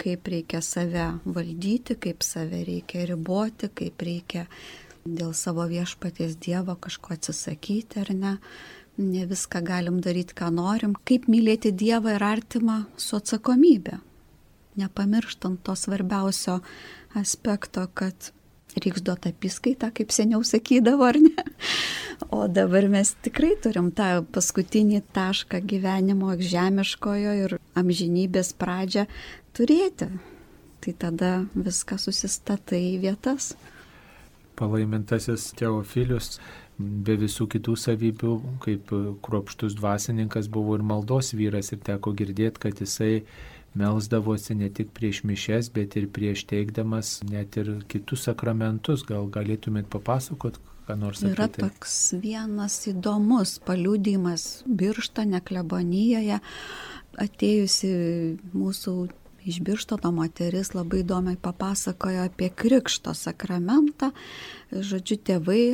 [0.00, 4.48] kaip reikia save valdyti, kaip save reikia riboti, kaip reikia
[5.04, 8.38] dėl savo viešpaties Dievo kažko atsisakyti ar ne
[8.98, 13.98] ne viską galim daryti, ką norim, kaip mylėti Dievą ir artimą su atsakomybė.
[14.78, 16.60] Nepamirštant to svarbiausio
[17.14, 18.32] aspekto, kad
[18.74, 21.44] reiks duoti apiskaitą, kaip seniau sakydavo, ar ne.
[22.34, 29.06] O dabar mes tikrai turim tą paskutinį tašką gyvenimo žemiškojo ir amžinybės pradžią
[29.54, 30.10] turėti.
[30.84, 33.54] Tai tada viską susistatai į vietas.
[34.58, 36.38] Palaimintasis Teofilius
[36.78, 38.92] be visų kitų savybių, kaip
[39.24, 43.24] kruopštus dvasininkas buvo ir maldos vyras ir teko girdėti, kad jisai
[43.78, 49.02] melsdavosi ne tik prieš mišes, bet ir prieš teikdamas net ir kitus sakramentus.
[49.06, 51.64] Gal galėtumėt papasakot, ką nors apie Yra tai?
[51.64, 56.40] Yra toks vienas įdomus paliūdimas Birštone klebonijoje,
[57.22, 57.92] atėjusi
[58.54, 58.96] mūsų
[59.44, 64.12] iš Birštono moteris labai įdomiai papasakojo apie Krikšto sakramentą.
[64.72, 65.64] Žodžiu, tėvai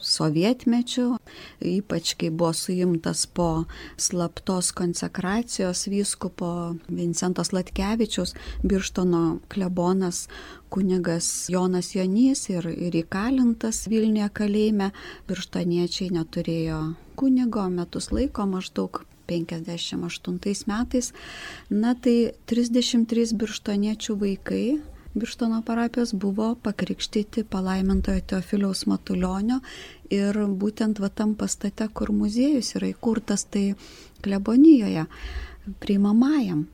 [0.00, 1.18] sovietmečiu,
[1.60, 3.64] ypač kai buvo suimtas po
[4.00, 10.28] slaptos konsekracijos vyskupo Vincentos Latkevičiaus, Birštono klebonas
[10.70, 14.90] kunigas Jonas Jonys ir, ir įkalintas Vilniuje kalėjime.
[15.28, 16.82] Birštoniečiai neturėjo
[17.20, 21.12] kunigo metus laiko maždaug 58 metais.
[21.70, 24.64] Na tai 33 birštoniečių vaikai
[25.14, 29.56] Birštono parapijos buvo pakrikštyti palaimintojo Teofiliaus Matulionio
[30.14, 33.74] ir būtent va tam pastate, kur muziejus yra įkurtas, tai
[34.22, 35.08] klebonijoje,
[35.82, 36.68] priimamajam.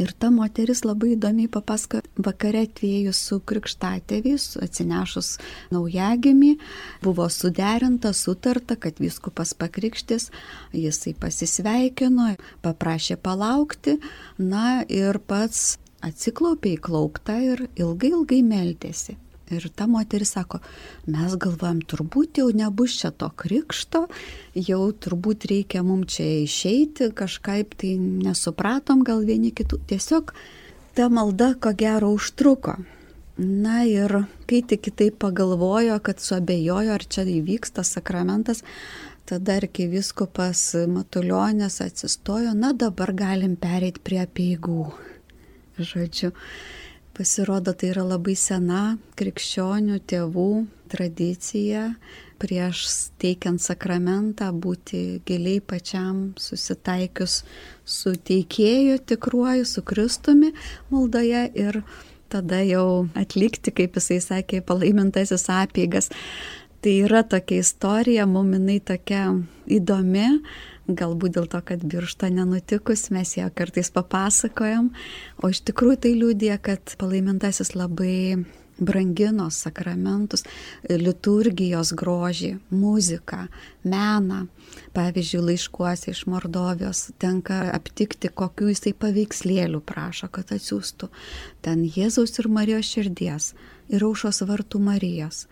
[0.00, 5.34] Ir ta moteris labai įdomiai papasako, vakare atvėjus su krikštatėviais, atsinešus
[5.74, 6.54] naujagimį,
[7.04, 10.30] buvo suderinta, sutarta, kad viskupas pakrikštis,
[10.72, 12.30] jisai pasisveikino,
[12.64, 13.98] paprašė palaukti,
[14.40, 19.18] na ir pats atsiklaupė į klauptą ir ilgai ilgai meldėsi.
[19.52, 20.62] Ir ta moteris sako,
[21.12, 24.06] mes galvojam, turbūt jau nebus čia to krikšto,
[24.56, 29.82] jau turbūt reikia mums čia išeiti, kažkaip tai nesupratom gal vieni kitų.
[29.92, 30.32] Tiesiog
[30.96, 32.78] ta malda ko gero užtruko.
[33.36, 38.60] Na ir kai tik kitaip pagalvojo, kad suabejojo, ar čia įvyks tas sakramentas,
[39.28, 44.92] tada arkiviskupas Matulionės atsistojo, na dabar galim pereiti prie peigų.
[45.80, 46.32] Žodžiu,
[47.16, 50.50] pasirodo, tai yra labai sena krikščionių tėvų
[50.92, 51.92] tradicija
[52.42, 52.86] prieš
[53.22, 57.42] teikiant sakramentą būti giliai pačiam susitaikius
[57.84, 60.50] su teikėju tikruoju, su Kristumi
[60.90, 61.82] maldoje ir
[62.32, 66.10] tada jau atlikti, kaip jisai sakė, palaimintasis apėgas.
[66.82, 69.28] Tai yra tokia istorija, mum jinai tokia
[69.70, 70.40] įdomi,
[70.88, 74.90] galbūt dėl to, kad biršta nenutikus, mes ją kartais papasakojam,
[75.42, 78.44] o iš tikrųjų tai liūdė, kad palaimintasis labai
[78.82, 80.44] brangino sakramentus,
[80.88, 83.46] liturgijos grožį, muziką,
[83.84, 84.46] meną.
[84.96, 91.10] Pavyzdžiui, laiškuose iš Mordovijos tenka aptikti, kokiu jisai paveikslėlių prašo, kad atsiųstų.
[91.64, 93.52] Ten Jėzaus ir Marijos širdies
[93.92, 95.46] ir aušos vartų Marijos.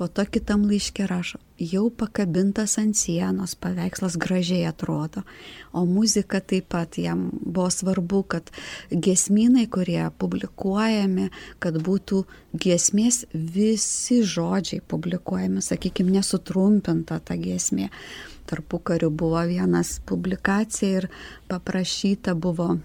[0.00, 5.26] Po to kitam laiškė rašo, jau pakabintas ant sienos, paveikslas gražiai atrodo.
[5.76, 8.48] O muzika taip pat jam buvo svarbu, kad
[8.88, 11.26] gesminai, kurie publikuojami,
[11.60, 12.22] kad būtų
[12.56, 17.90] giesmės visi žodžiai publikuojami, sakykime, nesutrumpinta ta giesmė.
[18.48, 21.10] Tarpu kariu buvo vienas publikacija ir
[21.52, 22.78] paprašyta buvo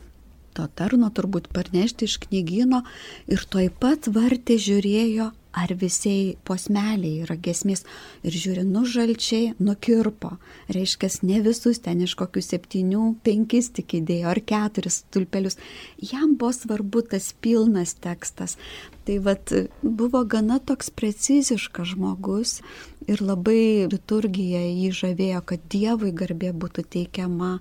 [0.55, 2.83] to tarno turbūt parnešti iš knygino
[3.31, 7.85] ir toj pat vartė žiūrėjo ar visiai posmeliai yra gesmės
[8.27, 10.35] ir žiūri, nu žalčiai, nukirpo.
[10.75, 15.57] Reiškia, ne visus ten iš kokių septynių, penkis tik įdėjo ar keturis tulpelius.
[16.01, 18.57] Jam buvo svarbu tas pilnas tekstas.
[19.05, 22.59] Tai vad buvo gana toks preciziškas žmogus
[23.07, 27.59] ir labai liturgija jį žavėjo, kad Dievui garbė būtų teikiama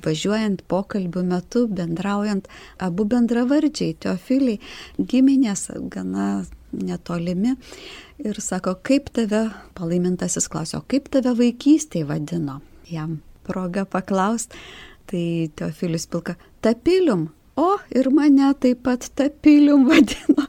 [0.05, 2.47] važiuojant pokalbių metu, bendraujant,
[2.81, 4.59] abu bendravardžiai, teofiliai,
[4.97, 7.57] giminės gana netolimi.
[8.21, 12.61] Ir sako, kaip tave, palaimintasis klausė, kaip tave vaikystėje vadino?
[12.91, 14.55] Jam proga paklaust,
[15.09, 17.29] tai Teofilius Pilka, tapilium.
[17.59, 20.45] O ir mane taip pat tapilium vadino.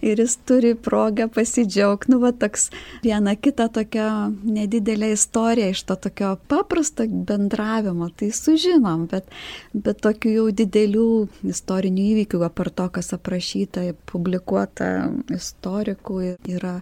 [0.00, 2.10] Ir jis turi progą pasidžiaugti.
[2.12, 2.70] Nu, va toks
[3.04, 8.08] viena kita tokia nedidelė istorija iš to tokio paprasto bendravimo.
[8.16, 9.28] Tai sužinom, bet,
[9.74, 11.08] bet tokių jau didelių
[11.52, 16.22] istorinių įvykių, apart to, kas aprašyta, publikuota istorikų,
[16.56, 16.78] yra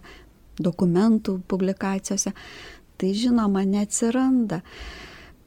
[0.55, 2.31] dokumentų publikacijose,
[2.97, 4.61] tai žinoma neatsiranda.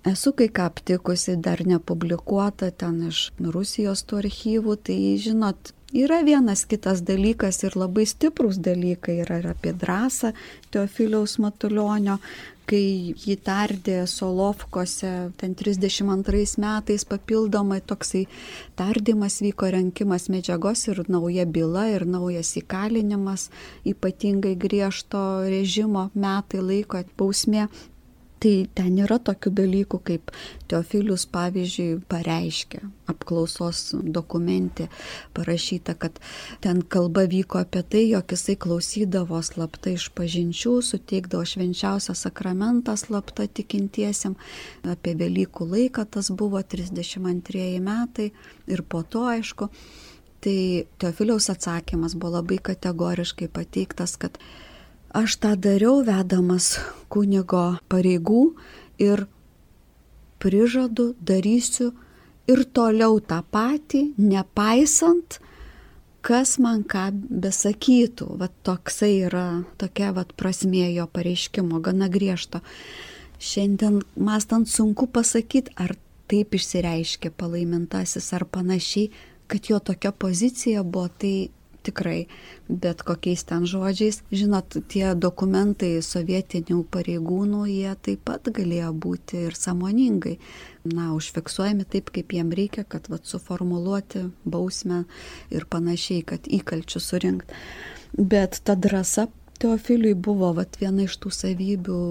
[0.09, 6.67] Esu kai ką aptikusi, dar nepublikuota ten iš Rusijos tų archyvų, tai žinot, Yra vienas
[6.69, 10.35] kitas dalykas ir labai stiprus dalykai yra ir apie drąsą
[10.69, 12.19] Teofiliaus Matulionio,
[12.69, 18.27] kai jį tardė Solovkose, ten 32 metais papildomai toksai
[18.77, 23.49] tardymas vyko renkimas medžiagos ir nauja byla ir naujas įkalinimas,
[23.89, 27.71] ypatingai griežto režimo metai laiko bausmė.
[28.39, 30.31] Tai ten yra tokių dalykų, kaip
[30.71, 34.87] Teofilius, pavyzdžiui, pareiškia apklausos dokumente
[35.35, 36.21] parašyta, kad
[36.63, 43.49] ten kalba vyko apie tai, jog jisai klausydavo slapta iš pažinčių, suteikdavo švenčiausią sakramentą slapta
[43.49, 44.37] tikintiesiam.
[44.87, 48.31] Apie Velykų laiką tas buvo 32 metai
[48.71, 49.71] ir po to, aišku,
[50.45, 54.39] tai Teofiliaus atsakymas buvo labai kategoriškai pateiktas, kad
[55.17, 56.77] Aš tą dariau vedamas
[57.09, 58.43] kunigo pareigų
[59.01, 59.25] ir
[60.39, 61.95] prižadu, darysiu
[62.49, 65.39] ir toliau tą patį, nepaisant,
[66.21, 68.29] kas man ką besakytų.
[68.41, 72.61] Vat toksai yra, tokia vat prasmė jo pareiškimo, gana griežto.
[73.41, 75.97] Šiandien mastant sunku pasakyti, ar
[76.29, 79.09] taip išsireiškė palaimintasis ar panašiai,
[79.49, 81.49] kad jo tokia pozicija buvo, tai
[81.87, 82.27] tikrai,
[82.69, 84.21] bet kokiais ten žodžiais.
[84.35, 90.39] Žinot, tie dokumentai sovietinių pareigūnų, jie taip pat galėjo būti ir samoningai,
[90.89, 95.05] na, užfiksuojami taip, kaip jiem reikia, kad vat, suformuluoti bausmę
[95.55, 97.61] ir panašiai, kad įkalčių surinkti.
[98.19, 102.03] Bet ta drąsa Teofiliui buvo vat, viena iš tų savybių,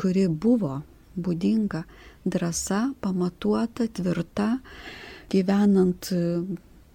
[0.00, 0.82] kuri buvo
[1.16, 1.86] būdinga.
[2.28, 4.50] Drąsa, pamatuota, tvirta,
[5.32, 6.10] gyvenant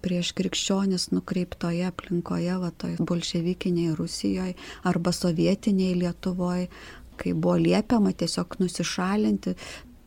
[0.05, 4.53] prieš krikščionis nukreiptoje aplinkoje, va toj bolševikiniai Rusijoje
[4.85, 6.69] arba sovietiniai Lietuvoje,
[7.17, 9.55] kai buvo liepiama tiesiog nusišalinti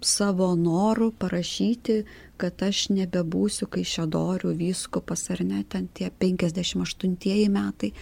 [0.04, 2.02] savo norų parašyti,
[2.38, 7.92] kad aš nebebūsiu kaišėdorių vyskupas ar ne, ten tie 58 metai.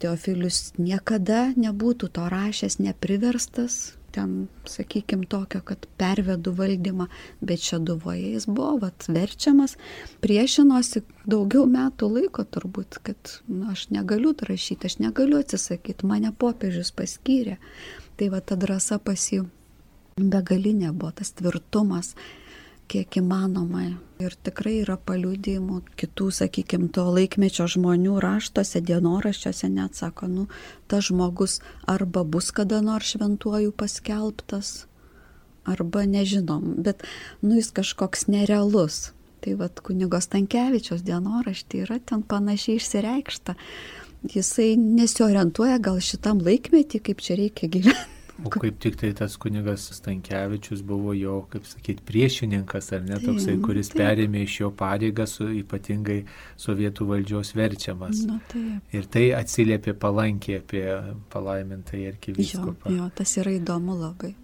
[0.00, 4.34] Teofilius niekada nebūtų to rašęs, nepriverstas, ten,
[4.70, 7.08] sakykime, tokio, kad pervedu valdymą,
[7.40, 9.76] bet Šeduvoje jis buvo vat, verčiamas,
[10.24, 16.94] priešinosi daugiau metų laiko turbūt, kad nu, aš negaliu rašyti, aš negaliu atsisakyti, mane popiežius
[16.94, 17.58] paskyrė.
[18.14, 19.42] Tai va ta drąsa pasi
[20.18, 22.14] begalinė buvo, tas tvirtumas
[22.94, 23.88] kiek įmanoma.
[24.22, 30.44] Ir tikrai yra paliūdėjimų kitų, sakykime, to laikmečio žmonių raštuose, dienoraščiuose net sako, nu,
[30.86, 31.58] tas žmogus
[31.90, 34.86] arba bus kada nors šventuoju paskelbtas,
[35.66, 37.02] arba nežinom, bet,
[37.42, 39.10] nu, jis kažkoks nerealus.
[39.44, 43.58] Tai vad kunigo Stankievičios dienoraštį yra ten panašiai išsireikšta.
[44.32, 49.84] Jisai nesiorientuoja gal šitam laikmetį, kaip čia reikia gyventi O kaip tik tai tas kunigas
[49.94, 54.00] Stankievičius buvo jo, kaip sakyti, priešininkas, ar ne toksai, kuris taip.
[54.00, 56.24] perėmė iš jo pareigą su ypatingai
[56.58, 58.24] sovietų valdžios verčiamas.
[58.26, 58.90] Nu, taip.
[58.90, 60.84] ir tai atsiliepė palankiai apie
[61.30, 62.90] palaimintą arkivyskupą.
[62.90, 64.34] Jo, jo, tas yra įdomu labai.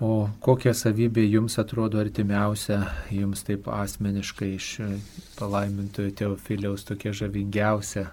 [0.00, 4.68] O kokia savybė jums atrodo artimiausia, jums taip asmeniškai iš
[5.38, 8.08] palaimintojo Teofiliaus tokia žavingiausia?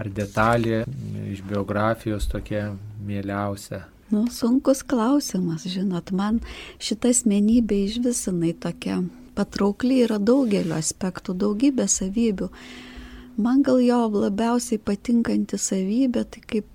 [0.00, 0.84] Ar detalė
[1.28, 2.70] iš biografijos tokia
[3.04, 3.82] mieliausia?
[4.12, 6.42] Nu, sunkus klausimas, žinot, man
[6.84, 8.98] šita asmenybė iš visinai tokia
[9.32, 12.50] patraukli yra daugelio aspektų, daugybė savybių.
[13.40, 16.68] Man gal jo labiausiai patinkanti savybė, tai kaip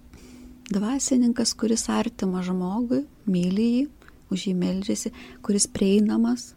[0.73, 3.85] dvasininkas, kuris artima žmogui, myli jį,
[4.33, 5.13] už jį meldžiasi,
[5.45, 6.55] kuris prieinamas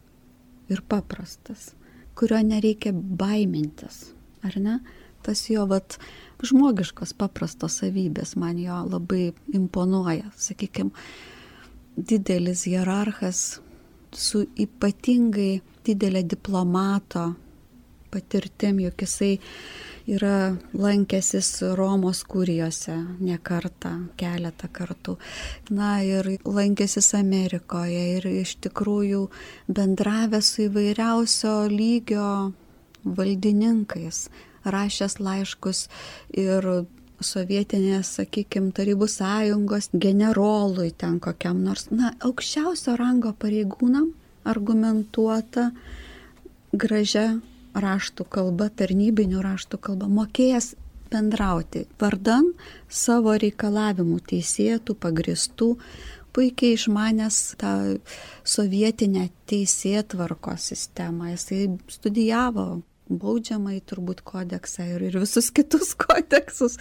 [0.72, 1.74] ir paprastas,
[2.16, 4.80] kurio nereikia baimintis, ar ne?
[5.20, 6.00] Tas jo vat
[6.46, 10.30] žmogiškos paprastos savybės man jo labai imponuoja.
[10.36, 10.92] Sakykime,
[11.96, 13.60] didelis hierarchas
[14.16, 17.30] su ypatingai didelė diplomato
[18.10, 19.36] patirtim, juk jisai
[20.10, 25.16] yra lankęsis Romos kurijose ne kartą, keletą kartų.
[25.70, 29.26] Na ir lankęsis Amerikoje ir iš tikrųjų
[29.68, 32.30] bendravęs su įvairiausio lygio
[33.04, 34.28] valdininkais,
[34.64, 35.86] rašęs laiškus
[36.36, 36.66] ir
[37.20, 44.12] sovietinės, sakykime, tarybų sąjungos generolui ten kokiam nors, na, aukščiausio rango pareigūnam
[44.48, 45.70] argumentuota
[46.72, 47.40] gražia
[47.76, 50.74] raštų kalba, tarnybinių raštų kalba, mokėjęs
[51.10, 52.52] bendrauti vardan
[52.88, 55.74] savo reikalavimų teisėtų, pagristų,
[56.34, 57.72] puikiai išmanęs tą
[58.46, 61.32] sovietinę teisėtvarko sistemą.
[61.34, 62.80] Jisai studijavo
[63.10, 66.78] baudžiamai turbūt kodeksą ir, ir visus kitus kodeksus.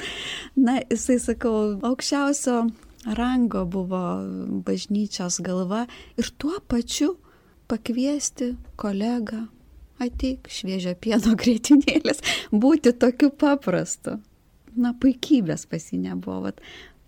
[0.55, 2.61] Na, jisai, sakau, aukščiausio
[3.19, 4.03] rango buvo
[4.67, 5.85] bažnyčios galva
[6.19, 7.15] ir tuo pačiu
[7.69, 9.45] pakviesti kolegą,
[10.01, 14.19] ateik šviežio pieno grėtinėlės, būti tokiu paprastu.
[14.79, 16.43] Na, puikybės pas jį nebuvo.
[16.45, 16.59] Vat,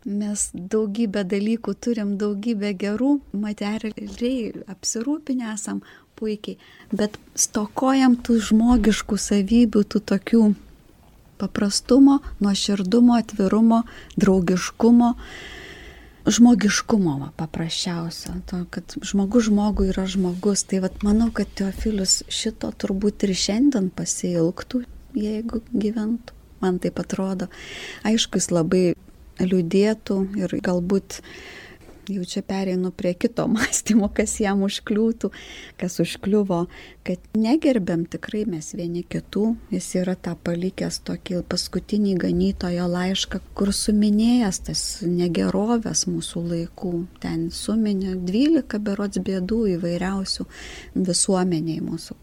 [0.06, 5.84] mes daugybę dalykų turim, daugybę gerų, materialiai apsirūpinę esam
[6.22, 6.60] puikiai,
[6.94, 10.44] bet stokojam tų žmogiškų savybių, tų tokių
[11.42, 13.82] paprastumo, nuoširdumo, atvirumo,
[14.22, 15.16] draugiškumo
[16.26, 20.64] žmogiškumo va, paprasčiausio, to, kad žmogus žmogui yra žmogus.
[20.70, 24.84] Tai vat, manau, kad Teofilius šito turbūt ir šiandien pasilgtų,
[25.18, 26.38] jeigu gyventų.
[26.62, 27.48] Man taip atrodo.
[28.06, 28.84] Aišku, jis labai
[29.42, 31.22] liūdėtų ir galbūt
[32.16, 35.32] jau čia pereinu prie kito mąstymo, kas jam užkliūtų,
[35.82, 36.64] kas užkliuvo,
[37.08, 39.46] kad negerbėm tikrai mes vieni kitų.
[39.74, 46.96] Jis yra tą palikęs tokį paskutinį ganytojo laišką, kur suminėjęs tas negerovės mūsų laikų.
[47.24, 50.50] Ten suminė 12 berots bėdų įvairiausių
[50.96, 52.20] visuomeniai mūsų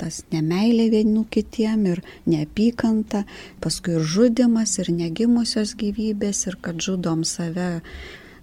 [0.00, 3.24] tas nemailė vienų kitiem ir neapykanta,
[3.60, 7.82] paskui ir žudimas, ir negimusios gyvybės, ir kad žudom save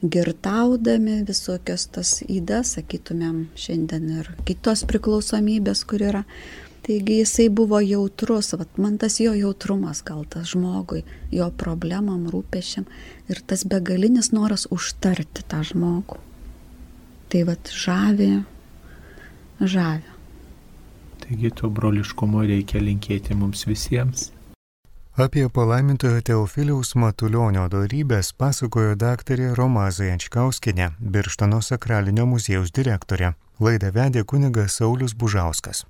[0.03, 6.23] girtaudami visokios tas įdas, sakytumėm, šiandien ir kitos priklausomybės, kur yra.
[6.87, 11.01] Taigi jisai buvo jautrus, vat, man tas jo jautrumas gal tas žmogui,
[11.35, 12.85] jo problemam, rūpešiam
[13.27, 16.21] ir tas begalinis noras užtarti tą žmogų.
[17.27, 18.31] Tai vad žavė,
[19.59, 20.15] žavė.
[21.25, 24.29] Taigi to broliškumo reikia linkėti mums visiems.
[25.17, 33.33] Apie palaimintojo Teofiliaus Matulionio darybės pasakojo daktarė Romaza Jančkauskinė, Birštano sakralinio muziejaus direktorė.
[33.57, 35.87] Laidą vedė kunigas Saulis Bužauskas.